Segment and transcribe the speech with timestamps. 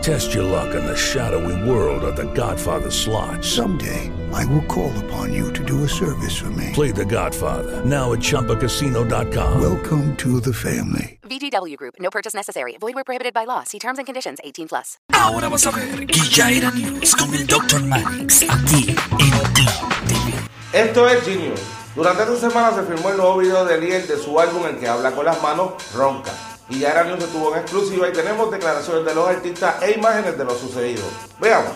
[0.00, 3.44] Test your luck in the shadowy world of The Godfather slot.
[3.44, 6.70] Someday, I will call upon you to do a service for me.
[6.72, 9.60] Play The Godfather now at ChumbaCasino.com.
[9.60, 11.18] Welcome to the family.
[11.22, 11.94] VGW Group.
[11.98, 12.76] No purchase necessary.
[12.80, 13.64] Void where prohibited by law.
[13.64, 14.38] See terms and conditions.
[14.44, 14.98] 18 plus.
[15.12, 17.82] Ahora vas a ver Guillaira News con el Dr.
[17.82, 20.32] Manix aquí en TV.
[20.72, 21.60] Esto es Genius.
[21.96, 24.86] Durante esta semana se filmó el nuevo video de Liel de su álbum en que
[24.86, 26.30] habla con las manos ronca.
[26.70, 30.36] Y ya era News estuvo en exclusiva y tenemos declaraciones de los artistas e imágenes
[30.36, 31.02] de lo sucedido.
[31.40, 31.72] Veamos.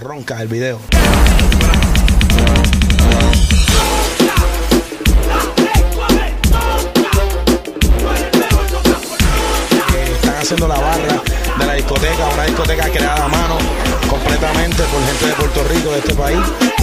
[0.00, 0.80] Ronca el video.
[10.14, 11.22] Están haciendo la barra
[11.58, 13.58] de la discoteca, una discoteca creada a mano
[14.10, 16.81] completamente por gente de Puerto Rico, de este país.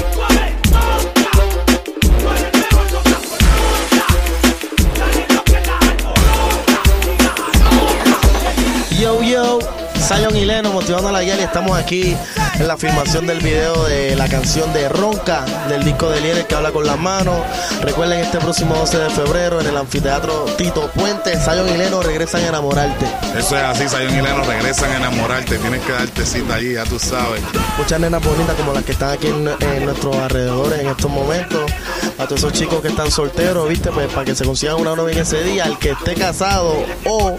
[10.89, 11.43] La Yali.
[11.43, 12.17] Estamos aquí
[12.59, 16.55] en la filmación del video de la canción de Ronca, del disco de Lienes que
[16.55, 17.37] habla con las manos.
[17.81, 22.41] Recuerden este próximo 12 de febrero en el anfiteatro Tito Puente, Zion y Leno regresan
[22.41, 23.05] a enamorarte.
[23.37, 25.59] Eso es así, Sayon y Leno regresan a enamorarte.
[25.59, 27.41] Tienes que darte cita allí, ya tú sabes.
[27.77, 31.71] Muchas nenas bonitas como las que están aquí en, en nuestros alrededores en estos momentos.
[32.19, 35.13] A todos esos chicos que están solteros, viste, pues para que se consigan una novia
[35.13, 35.63] en ese día.
[35.63, 36.75] El que esté casado
[37.05, 37.37] o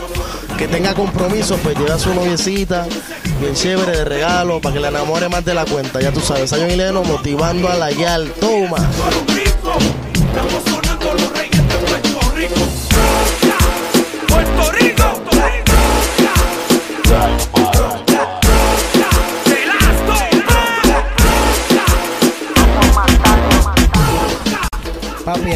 [0.57, 2.87] que tenga compromiso, pues lleva a su noviecita,
[3.41, 6.01] bien chévere de regalo, para que la enamore más de la cuenta.
[6.01, 8.33] Ya tú sabes, Zion y Leno motivando a la Yal.
[8.41, 8.79] Toma.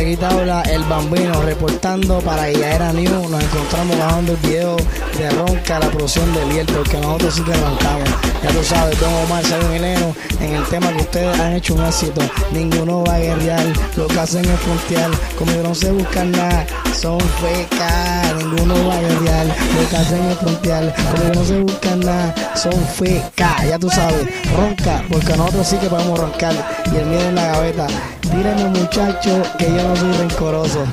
[0.05, 3.31] Aquí te habla el bambino reportando para Guillaera News.
[3.31, 4.77] Nos encontramos grabando el video
[5.17, 8.09] de Ronca, la producción de Liel, porque nosotros sí que arrancamos.
[8.43, 11.85] Ya tú sabes, Don Omar, Sayo Mileno, en el tema que ustedes han hecho un
[11.85, 12.21] éxito.
[12.53, 13.65] Ninguno va a guerrear,
[13.97, 15.11] lo que hacen es frontear.
[15.39, 16.67] Conmigo no se buscan nada,
[17.01, 18.35] son fecas.
[18.37, 20.95] Ninguno va a guerrear, lo que hacen es frontear.
[21.13, 23.67] Conmigo no se buscan nada, son fecas.
[23.67, 26.55] Ya tú sabes, ronca, porque nosotros sí que podemos roncar.
[26.93, 27.87] Y el miedo en la gaveta.
[28.21, 30.85] Tírenme muchacho, que yo no soy rencoroso.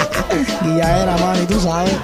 [0.62, 1.94] Guillaera, mano, y tú sabes.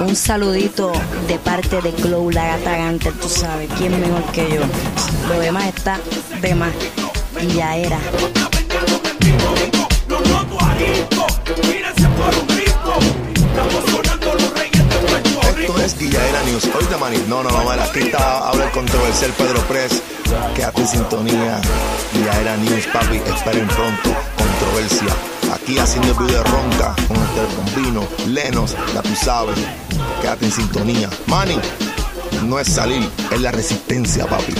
[0.00, 0.92] Un saludito
[1.26, 4.60] de parte de Glow, la gata gante, tú sabes, quién mejor que yo.
[5.28, 5.98] Lo demás está
[6.40, 6.72] de más.
[7.40, 7.98] Y ya era.
[16.44, 16.68] News.
[16.74, 17.18] Oíste, Manny.
[17.28, 17.70] No, no, no.
[17.70, 20.02] Aquí está, habla el controversial Pedro Press.
[20.54, 21.60] Quédate en sintonía.
[22.12, 23.16] Guillaera News, papi.
[23.16, 24.10] Esperen pronto.
[24.36, 25.14] Controversia.
[25.52, 29.58] Aquí haciendo el video de Ronca con el Bombino, Lenos, ya tú sabes.
[30.20, 31.10] Quédate en sintonía.
[31.26, 31.58] Manny,
[32.44, 34.54] no es salir, es la resistencia, papi.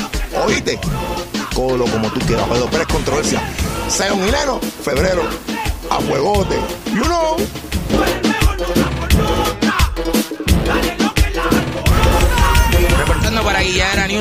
[0.46, 0.78] Oíste.
[1.54, 2.46] Colo como tú quieras.
[2.48, 3.42] Pedro Press, controversia.
[3.88, 5.22] Sea un Leno, febrero.
[5.90, 6.56] A fuegote.
[6.94, 7.36] You know.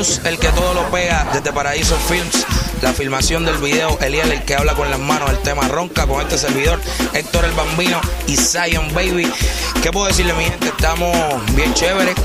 [0.02, 2.44] El que todo lo pega desde Paraíso Films.
[2.80, 6.20] La filmación del video, Eliel, el que habla con las manos, el tema ronca con
[6.20, 6.80] este servidor,
[7.14, 9.32] Héctor el Bambino y Zion Baby.
[9.80, 10.66] ¿Qué puedo decirle, mi gente?
[10.66, 11.16] Estamos
[11.54, 12.16] bien chéveres,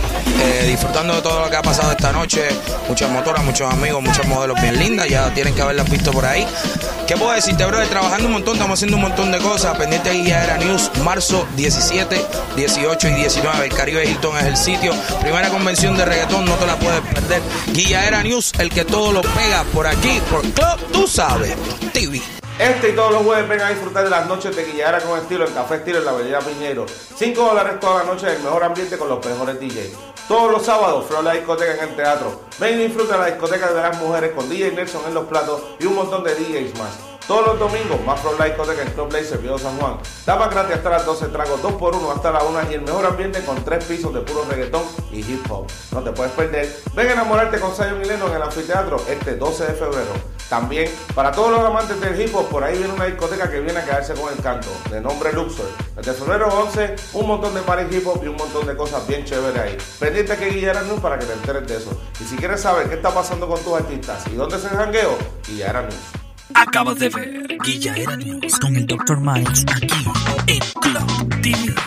[0.41, 2.47] eh, disfrutando de todo lo que ha pasado esta noche.
[2.89, 6.47] Muchas motoras, muchos amigos, muchos modelos bien lindas, ya tienen que haberlas visto por ahí.
[7.07, 7.87] ¿Qué puedo decirte, brother?
[7.87, 9.77] Trabajando un montón, estamos haciendo un montón de cosas.
[9.77, 12.21] Pendiente Guillara News, marzo 17,
[12.57, 13.65] 18 y 19.
[13.65, 14.93] El Caribe Hilton es el sitio.
[15.21, 17.41] Primera convención de reggaetón, no te la puedes perder.
[17.71, 21.55] Guillara News, el que todo lo pega por aquí, por Club, tú sabes,
[21.93, 22.21] TV.
[22.59, 25.45] Este y todos los jueves ven a disfrutar de las noches de Guillara con estilo
[25.45, 26.87] en Café Estilo en la Avenida Piñero.
[26.87, 29.91] 5 dólares toda la noche en el mejor ambiente con los mejores DJs.
[30.27, 32.41] Todos los sábados, Flor la discoteca en el teatro.
[32.59, 35.85] Ven y disfruta la discoteca de las mujeres con DJ Nelson en los platos y
[35.85, 36.97] un montón de DJs más.
[37.27, 39.97] Todos los domingos, más Pro Light Discoteca en Club Blazer, Viejo San Juan.
[40.25, 43.05] Daba gratis hasta las 12 tragos, 2 por 1 hasta la 1 y el mejor
[43.05, 45.67] ambiente con 3 pisos de puro reggaetón y hip hop.
[45.91, 46.75] No te puedes perder.
[46.95, 50.36] Ven a enamorarte con Zion y Leno en el anfiteatro este 12 de febrero.
[50.49, 53.79] También, para todos los amantes del hip hop, por ahí viene una discoteca que viene
[53.79, 55.69] a quedarse con el canto, de nombre Luxor.
[55.95, 59.25] Desde febrero 11, un montón de party hip hop y un montón de cosas bien
[59.25, 59.77] chéveres ahí.
[59.99, 62.01] Pendiente que Guillermo para que te enteres de eso.
[62.21, 65.17] Y si quieres saber qué está pasando con tus artistas y dónde se jangueo,
[65.47, 66.27] Guillermo News.
[66.53, 69.19] Acabas de ver Guillaera News con el Dr.
[69.19, 70.05] Miles aquí
[70.47, 71.86] en Club.